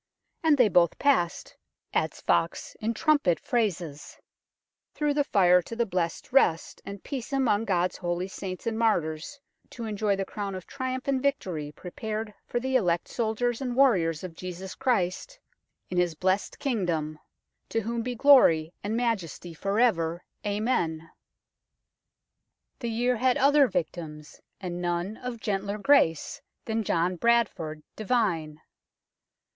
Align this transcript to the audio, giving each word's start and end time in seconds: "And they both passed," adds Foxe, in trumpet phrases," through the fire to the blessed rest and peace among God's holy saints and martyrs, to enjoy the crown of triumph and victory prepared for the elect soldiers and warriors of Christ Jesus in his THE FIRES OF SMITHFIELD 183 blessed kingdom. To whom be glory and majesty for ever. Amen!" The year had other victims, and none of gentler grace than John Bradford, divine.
"And 0.43 0.57
they 0.57 0.67
both 0.67 0.97
passed," 0.97 1.55
adds 1.93 2.21
Foxe, 2.21 2.75
in 2.79 2.95
trumpet 2.95 3.39
phrases," 3.39 4.17
through 4.95 5.13
the 5.13 5.23
fire 5.23 5.61
to 5.61 5.75
the 5.75 5.85
blessed 5.85 6.33
rest 6.33 6.81
and 6.83 7.03
peace 7.03 7.31
among 7.31 7.65
God's 7.65 7.97
holy 7.97 8.27
saints 8.27 8.65
and 8.65 8.79
martyrs, 8.79 9.39
to 9.69 9.85
enjoy 9.85 10.15
the 10.15 10.25
crown 10.25 10.55
of 10.55 10.65
triumph 10.65 11.07
and 11.07 11.21
victory 11.21 11.71
prepared 11.71 12.33
for 12.47 12.59
the 12.59 12.75
elect 12.75 13.07
soldiers 13.09 13.61
and 13.61 13.75
warriors 13.75 14.23
of 14.23 14.31
Christ 14.33 14.37
Jesus 14.39 15.39
in 15.91 15.97
his 15.99 16.15
THE 16.15 16.17
FIRES 16.19 16.33
OF 16.45 16.47
SMITHFIELD 16.63 16.89
183 16.89 17.05
blessed 17.05 17.15
kingdom. 17.19 17.19
To 17.69 17.81
whom 17.81 18.01
be 18.01 18.15
glory 18.15 18.73
and 18.83 18.97
majesty 18.97 19.53
for 19.53 19.79
ever. 19.79 20.23
Amen!" 20.43 21.11
The 22.79 22.89
year 22.89 23.17
had 23.17 23.37
other 23.37 23.67
victims, 23.67 24.41
and 24.59 24.81
none 24.81 25.17
of 25.17 25.39
gentler 25.39 25.77
grace 25.77 26.41
than 26.65 26.81
John 26.83 27.17
Bradford, 27.17 27.83
divine. 27.95 28.61